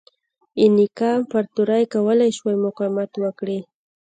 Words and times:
اینکا 0.61 1.07
امپراتورۍ 1.19 1.83
کولای 1.93 2.29
شوای 2.37 2.57
مقاومت 2.65 3.11
وکړي. 3.23 3.59